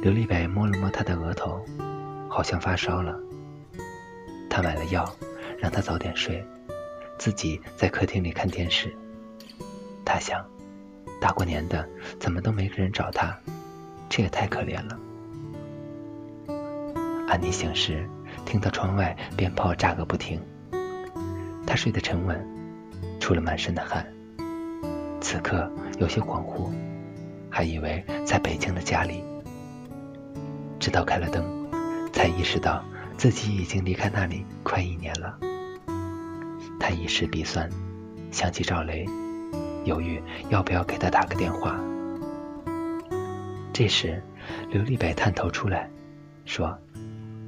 [0.03, 1.59] 刘立北摸了摸她的额头，
[2.29, 3.19] 好像发烧了。
[4.51, 5.03] 他买了药，
[5.57, 6.45] 让她早点睡，
[7.17, 8.95] 自己在客厅里看电视。
[10.05, 10.45] 他想，
[11.19, 11.87] 大过年的，
[12.19, 13.35] 怎么都没个人找他，
[14.09, 14.99] 这也太可怜了。
[17.27, 18.07] 安妮醒时，
[18.45, 20.39] 听到窗外鞭炮炸个不停。
[21.65, 22.58] 她睡得沉稳，
[23.29, 24.03] 出了满身的汗。
[25.21, 26.71] 此刻有些恍惚，
[27.47, 29.23] 还以为在北京的家里。
[30.79, 31.45] 直到开了灯，
[32.11, 32.83] 才意识到
[33.17, 35.37] 自己已经离开那里快一年了。
[36.79, 37.69] 他一时鼻酸，
[38.31, 39.05] 想起赵雷，
[39.85, 41.79] 犹豫要不要给他打个电话。
[43.71, 44.19] 这时，
[44.71, 45.87] 刘立北探头出来，
[46.45, 46.75] 说：“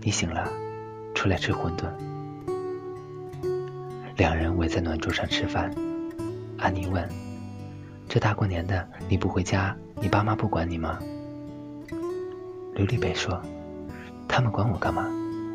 [0.04, 0.48] 你醒了，
[1.16, 1.90] 出来吃馄饨。”
[4.18, 5.74] 两人围在暖桌上吃饭。
[6.58, 7.08] 安妮问
[8.08, 11.00] ：“这大过年的，你不回家，你爸妈不管你吗？
[12.76, 13.42] 刘立北说
[14.28, 15.08] ：“他们管我干嘛？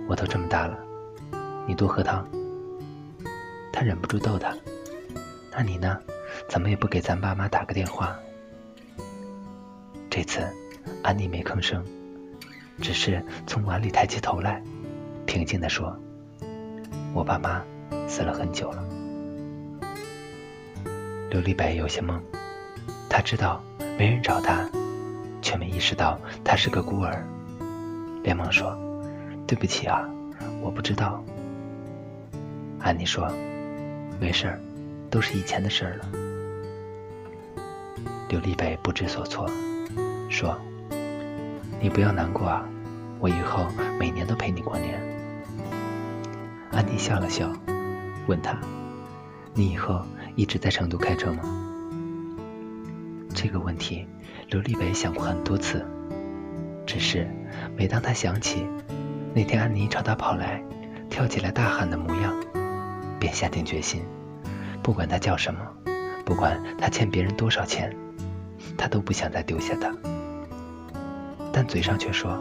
[0.08, 0.78] 我都这么大了。
[1.66, 2.26] 你多喝汤。”
[3.72, 4.56] 他忍不住逗他
[5.52, 5.98] ：“那你呢？
[6.48, 8.16] 怎么也不给咱爸妈打个电话？”
[10.10, 10.40] 这次，
[11.02, 11.84] 安妮没吭声，
[12.80, 14.62] 只是从碗里抬起头来，
[15.26, 15.96] 平静地说
[17.14, 17.62] ：“我爸妈
[18.08, 18.84] 死了很久了。”
[21.30, 22.20] 刘立北有些懵，
[23.08, 23.62] 他知道
[23.98, 24.68] 没人找他。
[25.42, 27.24] 却没意识到他是个孤儿，
[28.24, 28.76] 连忙说
[29.46, 30.04] ：“对不起啊，
[30.60, 31.22] 我不知道。”
[32.82, 33.30] 安妮说
[34.18, 34.58] ：“没事儿，
[35.08, 36.08] 都是以前的事儿了。”
[38.28, 39.48] 刘立北不知所措，
[40.28, 40.58] 说
[41.78, 42.66] ：“你不要难过啊，
[43.20, 43.68] 我以后
[44.00, 45.00] 每年都陪你过年。”
[46.74, 47.52] 安妮笑了笑，
[48.26, 48.58] 问他
[49.54, 51.42] ：“你以后一直在成都开车吗？”
[53.34, 54.06] 这个问题。
[54.48, 55.84] 刘立伟想过很多次，
[56.86, 57.26] 只是
[57.76, 58.64] 每当他想起
[59.34, 60.62] 那天安妮朝他跑来、
[61.10, 62.32] 跳起来大喊的模样，
[63.18, 64.04] 便下定决心，
[64.84, 65.60] 不管他叫什么，
[66.24, 67.92] 不管他欠别人多少钱，
[68.78, 69.92] 他都不想再丢下他。
[71.52, 72.38] 但嘴上却说：“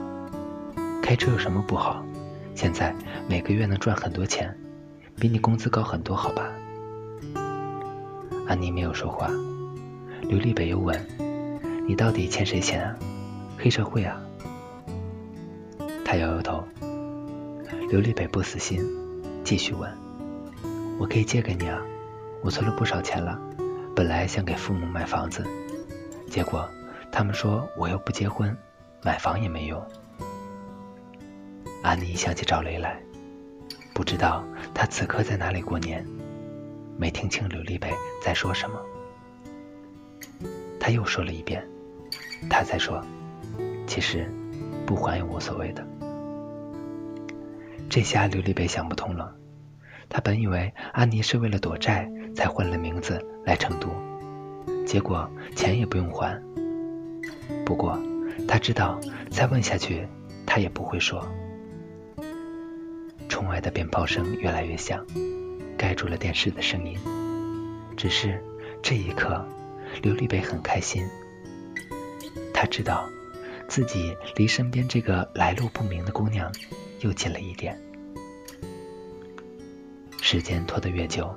[1.02, 2.06] 开车有什么不好？
[2.54, 2.94] 现在
[3.28, 4.56] 每个月能赚很多钱，
[5.20, 6.52] 比你工资高很多，好吧？”
[8.48, 9.30] 安妮没有说话，
[10.22, 11.00] 刘立北又问。
[11.88, 12.96] 你到底欠谁钱啊？
[13.58, 14.20] 黑社会啊？
[16.04, 16.64] 他摇摇头。
[17.90, 18.84] 刘立北不死心，
[19.44, 19.92] 继续问
[21.00, 21.80] ：“我可以借给你啊，
[22.42, 23.40] 我存了不少钱了，
[23.96, 25.46] 本来想给父母买房子，
[26.28, 26.68] 结果
[27.12, 28.58] 他们说我又不结婚，
[29.04, 29.80] 买房也没用。”
[31.84, 33.00] 安妮想起赵雷来，
[33.96, 36.06] 不知道他此刻在哪里过年，
[36.98, 37.90] 没听清刘立北
[38.22, 38.78] 在说什么。
[40.78, 41.66] 他又说了一遍。
[42.50, 43.02] 他才说
[43.88, 44.30] ：“其实
[44.86, 45.88] 不还也无所谓的。”
[47.90, 49.34] 这下刘立北想不通了。
[50.10, 53.88] 他本以为安妮是为了躲债才换了名字来成都，
[54.86, 56.38] 结果钱也不用还。
[57.66, 57.98] 不过
[58.46, 59.00] 他知道
[59.32, 60.06] 再问下去
[60.46, 61.26] 他也不会说。
[63.36, 65.06] 窗外的鞭炮声越来越响，
[65.78, 66.98] 盖住了电视的声音。
[67.98, 68.42] 只是
[68.82, 69.46] 这一刻，
[70.02, 71.06] 刘立北很开心。
[72.54, 73.10] 他知道，
[73.68, 76.50] 自己离身边这个来路不明的姑娘
[77.02, 77.78] 又近了一点。
[80.22, 81.36] 时间拖得越久，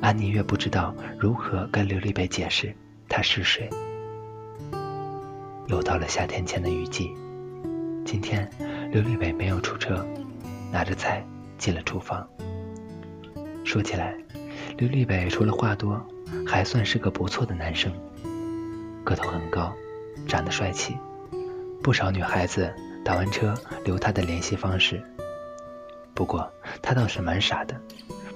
[0.00, 2.72] 安妮越不知道如何跟刘立北解释
[3.08, 3.68] 他是谁。
[5.66, 7.12] 又到了夏天前的雨季，
[8.04, 8.48] 今天
[8.92, 10.06] 刘立北没有出车，
[10.74, 11.24] 拿着菜
[11.56, 12.28] 进了厨房。
[13.64, 14.12] 说起来，
[14.76, 16.04] 刘立北除了话多，
[16.44, 17.92] 还算是个不错的男生，
[19.04, 19.72] 个头很高。
[20.26, 20.96] 长得帅气，
[21.80, 25.00] 不少女孩子打完车留他的联系方式。
[26.12, 26.50] 不过
[26.82, 27.80] 他倒是蛮傻的，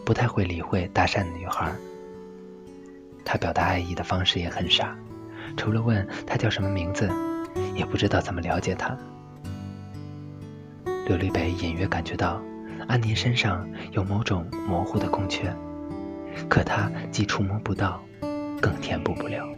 [0.04, 1.74] 不太会理会搭讪的女孩。
[3.24, 4.96] 他表达爱意的方式也很傻，
[5.56, 7.10] 除了问她叫什么名字，
[7.74, 8.96] 也不知道怎么了解她。
[11.08, 12.38] 刘立北隐约感觉到
[12.86, 15.50] 安妮身上有某种模糊的空缺，
[16.50, 17.98] 可他既触摸不到，
[18.60, 19.48] 更填补不了。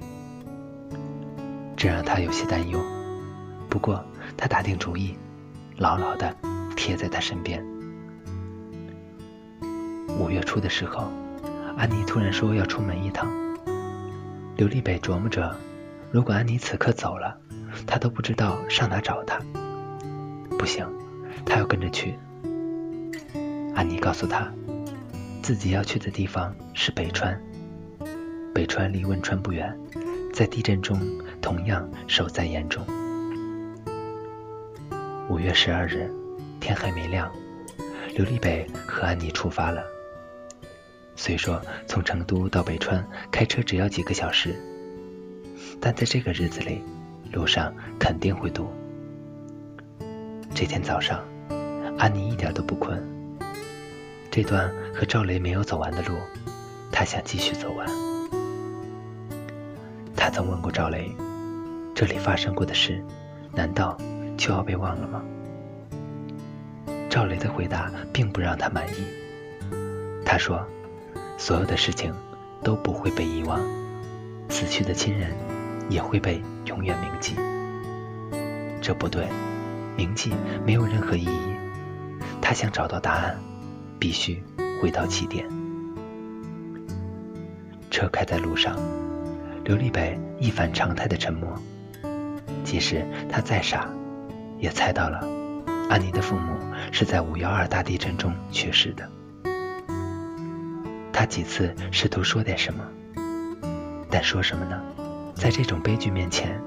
[1.76, 2.78] 这让他有些担忧，
[3.68, 4.00] 不过
[4.36, 5.18] 他打定主意，
[5.76, 6.32] 牢牢地
[6.76, 7.60] 贴在他身边。
[10.20, 11.10] 五月初的时候，
[11.76, 13.28] 安妮突然说要出门一趟。
[14.54, 15.56] 刘立北琢磨着，
[16.12, 17.36] 如果安妮此刻走了，
[17.88, 19.40] 他都不知道上哪找她。
[20.56, 20.86] 不行，
[21.44, 22.18] 他要跟着去。
[23.74, 24.52] 安妮告诉他，
[25.42, 27.40] 自己要去的地方是北川，
[28.54, 29.76] 北川离汶川不远。
[30.32, 30.98] 在地震中，
[31.42, 32.86] 同样受灾严重。
[35.28, 36.10] 五月十二日，
[36.60, 37.30] 天还没亮，
[38.16, 39.82] 刘立北和安妮出发了。
[41.16, 44.54] 虽说从成都到北川开车只要几个小时，
[45.80, 46.82] 但在这个日子里，
[47.32, 48.70] 路上肯定会堵。
[50.54, 51.24] 这天早上，
[51.98, 53.02] 安妮一点都不困。
[54.30, 56.14] 这段和赵雷没有走完的路，
[56.92, 57.86] 她想继续走完。
[60.16, 61.10] 她曾问过赵雷
[61.94, 63.02] ：“这里发生过的事，
[63.52, 63.96] 难道
[64.36, 65.22] 就要被忘了吗？”
[67.08, 69.04] 赵雷的回答并不让他满意。
[70.24, 70.64] 他说
[71.38, 72.14] ：“所有的事情
[72.62, 73.60] 都不会被遗忘，
[74.48, 75.32] 死去的亲人
[75.88, 77.34] 也会被永远铭记。”
[78.80, 79.26] 这不对，
[79.96, 80.32] 铭记
[80.64, 81.54] 没有任何意义。
[82.40, 83.38] 他想找到答案，
[83.98, 84.42] 必须
[84.80, 85.46] 回到起点。
[87.90, 88.76] 车开在路上。
[89.62, 91.54] 刘立北一反常态的沉默，
[92.64, 93.88] 即使他再傻，
[94.58, 95.20] 也猜到了
[95.88, 96.58] 安妮的父母
[96.90, 99.08] 是在五幺二大地震中去世的。
[101.12, 102.82] 他几次试图说点什么，
[104.10, 104.82] 但说什么呢？
[105.34, 106.58] 在这种悲剧面前，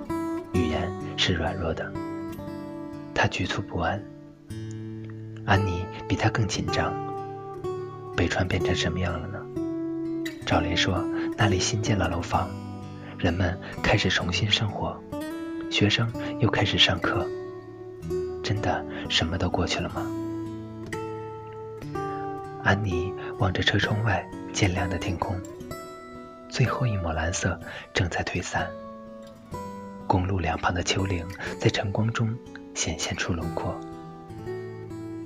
[0.53, 1.91] 语言是软弱的。
[3.13, 4.03] 他局促不安，
[5.45, 6.93] 安妮比他更紧张。
[8.15, 9.39] 北川变成什么样了呢？
[10.45, 11.03] 赵雷说，
[11.37, 12.49] 那里新建了楼房，
[13.17, 15.01] 人们开始重新生活，
[15.71, 17.25] 学生又开始上课。
[18.43, 20.05] 真的什么都过去了吗？
[22.63, 25.35] 安妮望着车窗外渐亮的天空，
[26.49, 27.59] 最后一抹蓝色
[27.93, 28.69] 正在退散，
[30.07, 31.25] 公路两旁的丘陵
[31.59, 32.33] 在晨光中
[32.73, 33.79] 显现出轮廓。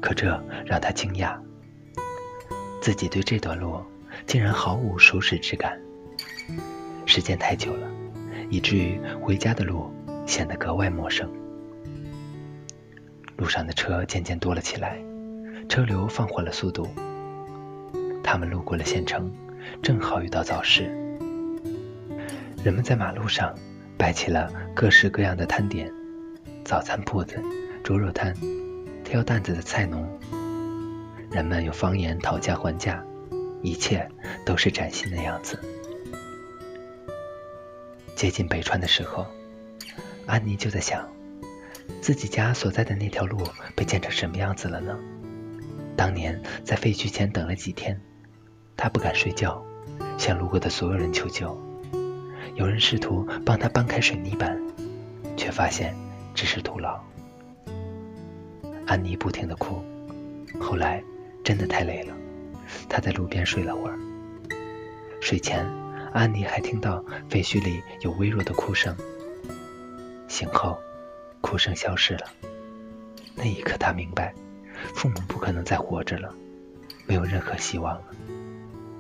[0.02, 0.28] 可这
[0.66, 1.38] 让他惊讶。
[2.80, 3.82] 自己对这段路
[4.26, 5.78] 竟然毫无熟识之感，
[7.06, 7.88] 时间太久了，
[8.50, 9.92] 以至于回家的路
[10.26, 11.30] 显得格外陌生。
[13.36, 14.98] 路上的车渐渐多了起来，
[15.68, 16.88] 车流放缓了速度。
[18.24, 19.30] 他们路过了县城，
[19.82, 20.86] 正好遇到早市。
[22.64, 23.54] 人们在马路上
[23.98, 25.92] 摆起了各式各样的摊点：
[26.68, 27.42] 早餐铺子、
[27.82, 28.36] 猪肉摊、
[29.06, 30.06] 挑担子的菜农。
[31.32, 33.02] 人们用方言讨价还价，
[33.62, 34.06] 一切
[34.46, 35.58] 都是崭新的样子。
[38.18, 39.26] 接近北川的时候，
[40.26, 41.08] 安妮就在想，
[42.02, 45.00] 自己家所在的那条路被建成什么样子了呢？
[45.96, 47.98] 当年在废墟前等了几天，
[48.76, 49.66] 她不敢睡觉，
[50.18, 51.58] 向路过的所有人求救。
[52.56, 54.62] 有人试图帮她搬开水泥板，
[55.38, 55.96] 却发现
[56.38, 57.04] 只是徒劳。
[58.86, 59.84] 安妮不停地哭，
[60.62, 61.04] 后来。
[61.44, 62.14] 真的太累了，
[62.90, 63.98] 她在路边睡了会儿。
[65.22, 65.66] 睡前，
[66.12, 68.94] 安妮还听到废墟里有微弱的哭声。
[70.28, 70.78] 醒后，
[71.40, 72.26] 哭声消失了。
[73.34, 74.34] 那一刻，她明白，
[74.94, 76.36] 父母不可能再活着了，
[77.06, 78.04] 没有任何希望了。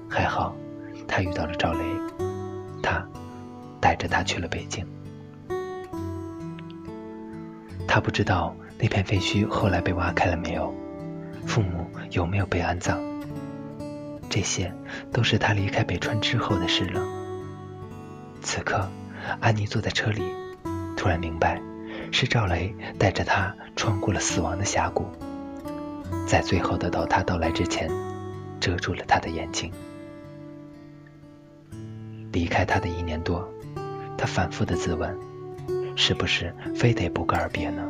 [0.10, 0.56] 还好，
[1.06, 1.84] 她遇到了赵雷，
[2.82, 3.06] 他
[3.82, 4.88] 带着他去了北京。
[7.88, 10.73] 他不知道那片废墟后来被挖开了没有。
[11.45, 13.00] 父母有没有被安葬？
[14.30, 14.73] 这些
[15.13, 17.02] 都是他离开北川之后的事了。
[18.41, 18.88] 此刻，
[19.39, 20.21] 安妮坐在车里，
[20.97, 21.62] 突然明白，
[22.12, 25.06] 是赵雷带着他穿过了死亡的峡谷，
[26.28, 27.89] 在最后的倒塌到来之前，
[28.60, 29.71] 遮住了他的眼睛。
[32.34, 33.47] 离开他的一年多，
[34.17, 35.17] 他反复的自问，
[35.97, 37.83] 是不是非得不告而别呢？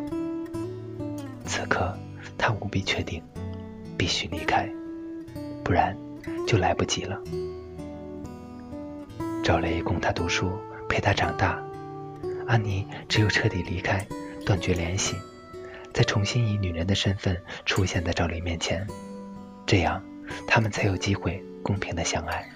[1.45, 1.95] 此刻，
[2.39, 3.21] 他无比确定。
[3.97, 4.69] 必须离开，
[5.63, 5.97] 不然
[6.45, 7.19] 就来不及了。
[9.43, 10.51] 赵雷供他读书，
[10.87, 11.59] 陪他长大，
[12.45, 14.05] 安妮只有彻底离开，
[14.45, 15.15] 断绝联系，
[15.93, 18.85] 再重新以女人的身份出现在赵雷面前，
[19.65, 19.99] 这样
[20.45, 22.47] 他们才有机会公平的相爱。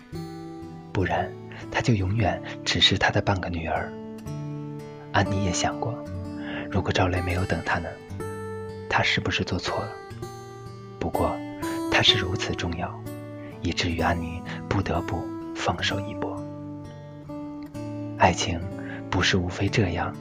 [0.94, 1.28] 不然，
[1.72, 3.92] 他就永远只是他的半个女儿。
[5.12, 5.94] 安妮也想过，
[6.70, 7.90] 如果赵雷没有等她呢？
[8.90, 9.92] 他是不是做错了？
[11.00, 11.34] 不过，
[11.92, 12.94] 他是如此重要，
[13.62, 15.24] 以至于安妮不得不
[15.56, 16.42] 放手一搏。
[18.18, 18.60] 爱情
[19.10, 20.14] 不是无非这样，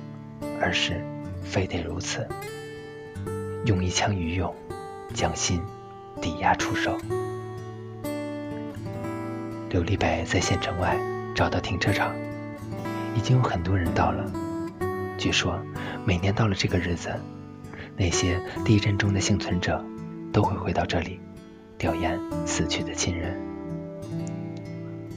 [0.60, 1.04] 而是
[1.42, 2.28] 非得如此，
[3.66, 4.54] 用一腔余勇
[5.12, 5.60] 将心
[6.20, 6.96] 抵押出手。
[9.68, 10.96] 刘立北在县城外
[11.34, 12.14] 找到停车场，
[13.16, 14.49] 已经有很多人到了。
[15.20, 15.56] 据说，
[16.04, 17.14] 每年到了这个日子，
[17.96, 19.84] 那些地震中的幸存者。
[20.32, 21.18] 都会回到这里，
[21.76, 22.16] 吊唁
[22.46, 23.36] 死去的亲人。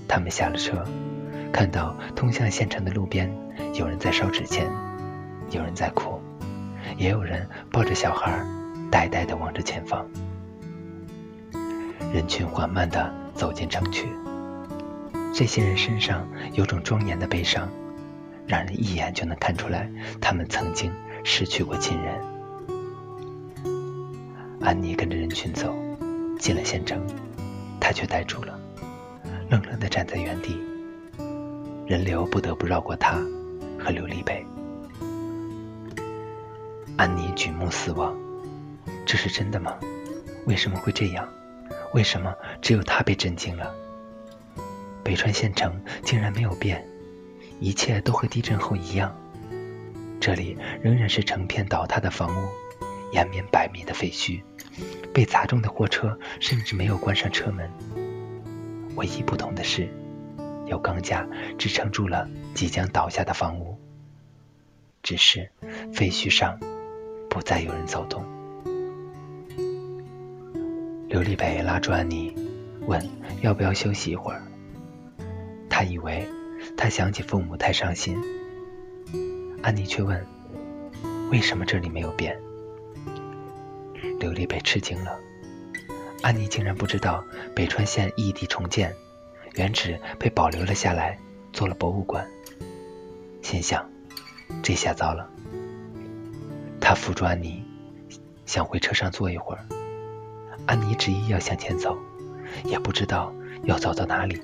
[0.07, 0.83] 他们下了车，
[1.51, 3.31] 看到通向县城的路边，
[3.75, 4.67] 有人在烧纸钱，
[5.51, 6.19] 有人在哭，
[6.97, 8.43] 也有人抱着小孩，
[8.89, 10.03] 呆呆地望着前方。
[12.11, 14.07] 人群缓慢地走进城区，
[15.31, 17.69] 这些人身上有种庄严的悲伤，
[18.47, 19.89] 让人一眼就能看出来，
[20.21, 20.91] 他们曾经
[21.23, 22.19] 失去过亲人。
[24.61, 25.73] 安妮跟着人群走，
[26.39, 27.01] 进了县城，
[27.79, 28.59] 她却呆住了，
[29.49, 30.57] 愣愣地站在原地。
[31.85, 33.17] 人流不得不绕过她
[33.77, 34.45] 和刘立北。
[36.95, 38.15] 安妮举目四望，
[39.05, 39.77] 这是真的吗？
[40.45, 41.27] 为什么会这样？
[41.93, 43.73] 为什么只有她被震惊了？
[45.03, 46.87] 北川县城竟然没有变，
[47.59, 49.15] 一切都和地震后一样。
[50.19, 52.47] 这里仍然是成片倒塌的房屋，
[53.11, 54.41] 延绵百米的废墟。
[55.13, 57.69] 被砸中的货车甚至没有关上车门，
[58.95, 59.87] 唯一不同的是，
[60.65, 61.27] 有钢架
[61.57, 63.77] 支撑住了即将倒下的房屋。
[65.03, 65.47] 只是
[65.93, 66.57] 废墟上
[67.29, 68.23] 不再有人走动。
[71.09, 72.33] 刘立北拉住安妮，
[72.87, 73.07] 问
[73.41, 74.41] 要不要休息一会儿。
[75.69, 76.27] 他以为
[76.75, 78.17] 他想起父母太伤心，
[79.61, 80.25] 安妮却问
[81.31, 82.39] 为什么这里没有变。
[84.19, 85.17] 刘丽北吃惊了，
[86.21, 87.23] 安妮竟然不知道
[87.55, 88.93] 北川县异地重建，
[89.55, 91.17] 原址被保留了下来，
[91.51, 92.25] 做了博物馆。
[93.41, 93.89] 心想
[94.61, 95.29] 这下糟了。
[96.79, 97.63] 他扶住安妮，
[98.45, 99.65] 想回车上坐一会儿。
[100.65, 101.97] 安妮执意要向前走，
[102.63, 103.33] 也不知道
[103.63, 104.41] 要走到哪里。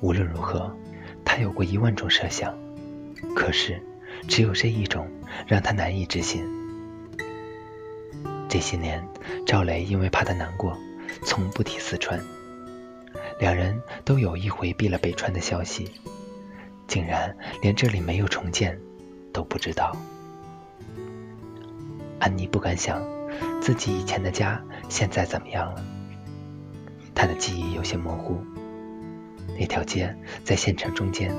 [0.00, 0.74] 无论如何，
[1.24, 2.54] 他有过一万种设想，
[3.36, 3.80] 可是
[4.26, 5.06] 只有这一种
[5.46, 6.42] 让他难以置信。
[8.48, 9.06] 这些年，
[9.46, 10.76] 赵雷因为怕他难过，
[11.24, 12.18] 从不提四川，
[13.38, 15.90] 两人都有意回避了北川的消息，
[16.88, 18.78] 竟然连这里没有重建
[19.32, 19.94] 都不知道。
[22.18, 23.02] 安妮不敢想
[23.60, 25.84] 自己以前的家现在怎么样了。
[27.14, 28.42] 她的记忆有些模糊。
[29.60, 31.36] 那条街在县城中间，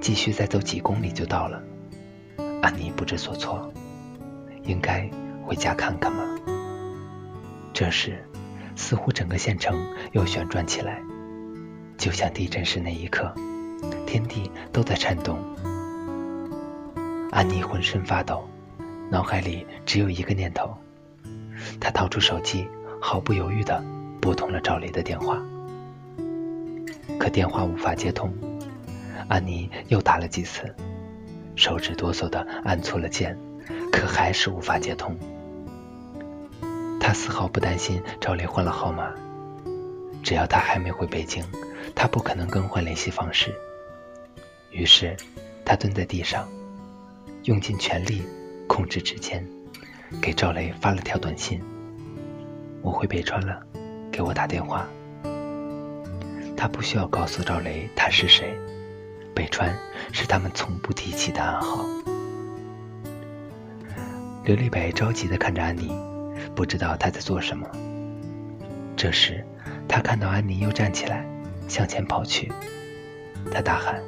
[0.00, 1.62] 继续再走几公里就到了。
[2.62, 3.70] 安妮不知所措，
[4.62, 5.06] 应该
[5.44, 6.24] 回家看看吗？
[7.74, 8.24] 这时，
[8.76, 9.78] 似乎整个县城
[10.12, 11.02] 又旋转起来，
[11.98, 13.30] 就像地震时那一刻，
[14.06, 15.38] 天地都在颤动。
[17.30, 18.48] 安妮浑身发抖。
[19.10, 20.74] 脑海里只有一个念头，
[21.78, 22.66] 她掏出手机，
[23.02, 23.84] 毫不犹豫地
[24.18, 25.42] 拨通了赵雷的电话。
[27.18, 28.32] 可电话无法接通，
[29.28, 30.74] 安妮又打了几次，
[31.56, 33.38] 手指哆嗦地按错了键，
[33.92, 35.16] 可还是无法接通。
[37.00, 39.12] 他丝毫不担心赵雷换了号码，
[40.22, 41.44] 只要他还没回北京，
[41.94, 43.54] 他不可能更换联系方式。
[44.70, 45.16] 于是，
[45.64, 46.48] 他蹲在地上，
[47.44, 48.22] 用尽全力。
[48.66, 49.46] 控制指尖，
[50.22, 51.60] 给赵雷发了条短信
[52.80, 53.60] ：“我回北川了，
[54.10, 54.88] 给我打电话。”
[56.64, 58.58] 他不需要告诉赵雷他是谁，
[59.34, 59.78] 北川
[60.12, 61.84] 是他们从不提起的暗号。
[64.46, 65.94] 刘立北着急地看着安妮，
[66.56, 67.68] 不知道她在做什么。
[68.96, 69.44] 这时，
[69.86, 71.22] 他看到安妮又站起来，
[71.68, 72.50] 向前跑去，
[73.52, 74.02] 他大喊：“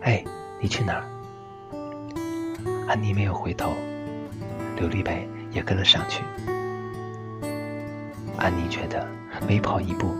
[0.00, 0.24] 哎，
[0.58, 1.04] 你去哪儿？”
[2.88, 3.74] 安妮没有回头。
[4.74, 6.22] 刘立北也跟了上去。
[8.38, 9.06] 安妮觉得
[9.46, 10.16] 每跑一步，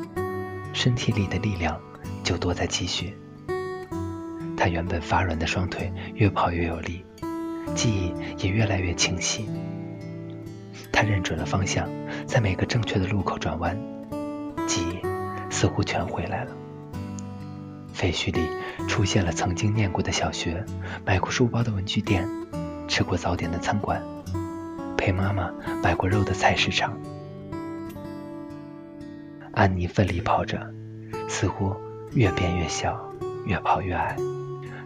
[0.73, 1.81] 身体里的力量
[2.23, 3.17] 就多在积蓄。
[4.57, 7.05] 他原本发软的双腿越跑越有力，
[7.75, 8.15] 记忆
[8.45, 9.49] 也越来越清晰。
[10.93, 11.89] 他认准了方向，
[12.27, 13.79] 在每个正确的路口转弯，
[14.67, 15.01] 记忆
[15.51, 16.53] 似乎全回来了。
[17.93, 18.41] 废墟里
[18.87, 20.65] 出现了曾经念过的小学，
[21.07, 22.29] 买过书包的文具店，
[22.87, 24.03] 吃过早点的餐馆。
[24.97, 25.51] 陪妈妈
[25.83, 26.99] 买过肉的菜市场，
[29.61, 30.59] 安妮奋力跑着，
[31.29, 31.77] 似乎
[32.13, 32.99] 越变越小，
[33.45, 34.17] 越跑越矮，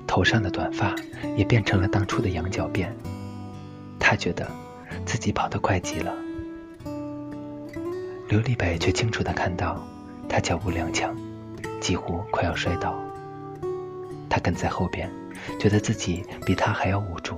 [0.04, 0.92] 头上的短发
[1.36, 2.88] 也变成了当初的羊角辫。
[4.00, 4.50] 她觉得
[5.06, 6.12] 自己跑得快极了。
[8.28, 9.80] 刘立北却清楚地看到，
[10.28, 11.14] 她脚步踉跄，
[11.80, 12.98] 几乎快要摔倒。
[14.28, 15.08] 他跟在后边，
[15.60, 17.36] 觉得自己比他还要无助。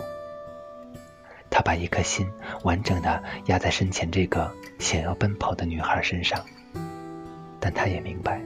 [1.50, 2.26] 他把一颗心
[2.62, 6.42] 完整的压在身前这个想要奔跑的女孩身上，
[7.66, 8.40] 但他也明白，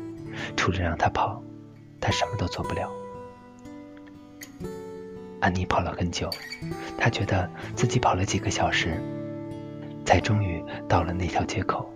[0.56, 1.42] 除了让他跑，
[2.00, 2.90] 他什么都做不了。
[5.40, 6.30] 安妮跑了很久，
[6.96, 8.98] 她觉得自己跑了几个小时，
[10.06, 11.86] 才终于到了那条街口。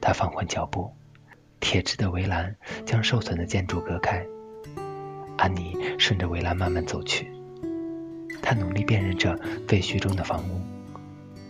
[0.00, 0.92] 她放缓脚步，
[1.60, 2.52] 铁质的围栏
[2.84, 4.26] 将受损的建筑隔开。
[5.36, 7.30] 安妮顺着围栏慢慢走去。
[8.42, 9.38] 他努力辨认着
[9.68, 10.60] 废墟中的房屋，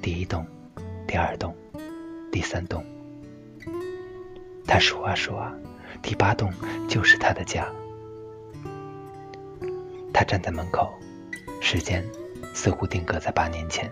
[0.03, 0.47] 第一栋，
[1.07, 1.57] 第二栋，
[2.31, 2.85] 第三栋。
[4.69, 5.51] 他数啊数啊，
[6.03, 6.53] 第八栋
[6.87, 7.67] 就是他的家。
[10.13, 10.93] 他站在门口，
[11.61, 12.05] 时间
[12.53, 13.91] 似乎定格在八年前。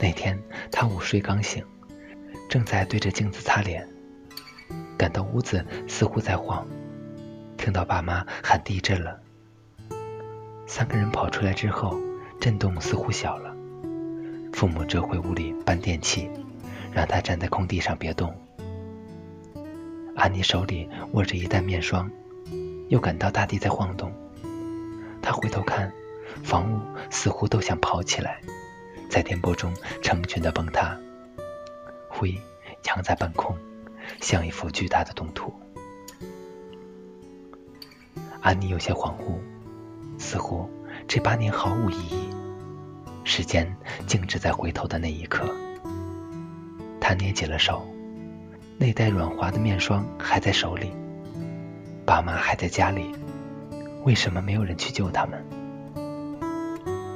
[0.00, 0.36] 那天
[0.72, 1.64] 他午睡刚醒，
[2.48, 3.88] 正在对着镜子擦脸，
[4.98, 6.66] 感到屋子似乎在晃，
[7.56, 9.20] 听到爸妈喊地震了。
[10.66, 11.96] 三个人跑出来之后，
[12.40, 13.54] 震动似乎小了。
[14.52, 16.28] 父母折回屋里搬电器，
[16.90, 18.34] 让他站在空地上别动。
[20.20, 22.10] 安妮手里握着一袋面霜，
[22.90, 24.12] 又感到大地在晃动。
[25.22, 25.90] 她回头看，
[26.42, 28.38] 房屋似乎都想跑起来，
[29.08, 30.94] 在颠簸中成群的崩塌，
[32.10, 32.38] 灰
[32.84, 33.56] 扬在半空，
[34.20, 35.54] 像一幅巨大的冻土。
[38.42, 39.38] 安妮有些恍惚，
[40.18, 40.68] 似乎
[41.08, 42.28] 这八年毫无意义，
[43.24, 43.74] 时间
[44.06, 45.50] 静止在回头的那一刻。
[47.00, 47.86] 她捏紧了手，
[48.80, 50.90] 那袋软滑的面霜还在手里，
[52.06, 53.14] 爸妈还在家里，
[54.04, 55.44] 为什么没有人去救他们？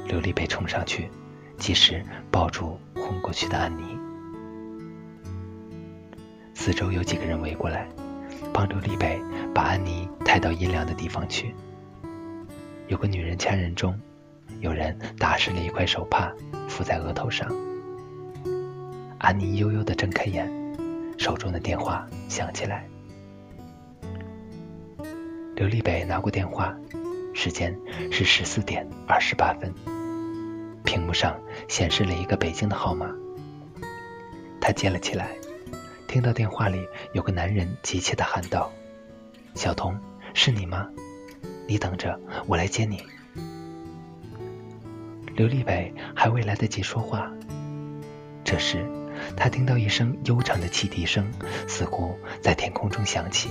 [0.05, 1.09] 刘丽贝冲上去，
[1.57, 3.81] 及时抱住昏过去的安妮。
[6.53, 7.87] 四周有几个人围过来，
[8.53, 9.19] 帮刘丽贝
[9.51, 11.55] 把安妮抬到阴凉的地方去。
[12.89, 13.99] 有个女人掐人中，
[14.59, 16.31] 有人打湿了一块手帕
[16.67, 17.51] 敷在额头上。
[19.17, 20.47] 安妮悠悠地睁开眼，
[21.17, 22.87] 手中的电话响起来。
[25.55, 26.75] 刘丽北拿过电话，
[27.33, 27.77] 时间
[28.11, 29.73] 是十四点二十八分，
[30.83, 31.39] 屏幕上
[31.69, 33.09] 显示了一个北京的号码。
[34.59, 35.29] 他接了起来，
[36.07, 38.71] 听到电话里有个男人急切地喊道
[39.55, 39.97] ：“小童，
[40.33, 40.89] 是你吗？
[41.67, 43.01] 你等着，我来接你。”
[45.35, 47.31] 刘丽北还未来得及说话，
[48.43, 48.85] 这时。
[49.37, 51.29] 他听到一声悠长的汽笛声，
[51.67, 53.49] 似乎在天空中响起。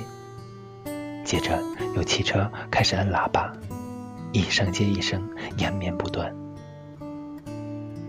[1.25, 1.63] 接着
[1.95, 3.53] 有汽车开始按喇叭，
[4.33, 6.35] 一声接一声，延绵不断。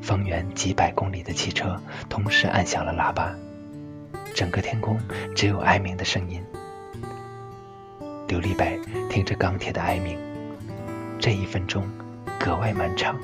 [0.01, 3.34] 方圆几百公里的汽车同时按响了喇叭，
[4.34, 4.99] 整个天空
[5.36, 6.43] 只有哀鸣的声音。
[8.28, 10.17] 刘立北听着钢铁的哀鸣，
[11.19, 11.88] 这一分钟
[12.39, 13.17] 格外漫长。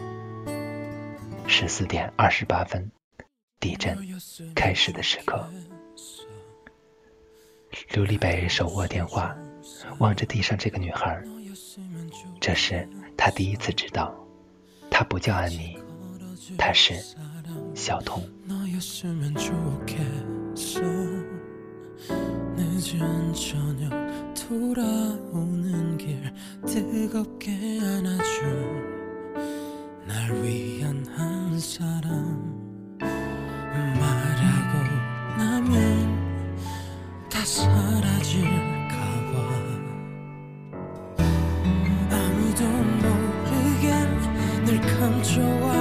[1.47, 2.91] 十四点二十八分。
[3.61, 3.95] 地震
[4.55, 5.47] 开始的时刻，
[7.93, 9.37] 刘立北手握电话，
[9.99, 11.23] 望着地上这个女孩。
[12.39, 14.11] 这是他第一次知道，
[14.89, 15.77] 她不叫安妮，
[16.57, 16.95] 她是
[17.75, 18.27] 小童。
[33.99, 34.73] 말하고
[35.37, 35.69] 나면
[37.29, 38.41] 다 사라질까봐.
[42.11, 43.85] 아무도 모르게
[44.65, 45.80] 늘 감춰와